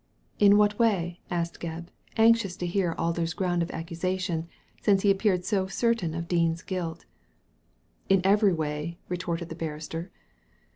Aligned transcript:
"In 0.39 0.57
what 0.57 0.79
way?" 0.79 1.19
asked 1.29 1.59
Gebb, 1.59 1.89
anxious 2.17 2.55
to 2.57 2.65
hear 2.65 2.95
Alder's 2.97 3.35
ground 3.35 3.61
of 3.61 3.69
accusation, 3.69 4.47
since 4.81 5.03
he 5.03 5.11
appeared 5.11 5.45
so 5.45 5.67
certain 5.67 6.15
of 6.15 6.27
Dean's 6.27 6.63
guilt 6.63 7.05
"In 8.09 8.19
every 8.23 8.51
way," 8.51 8.97
retorted 9.09 9.49
the 9.49 9.55
barrister. 9.55 10.09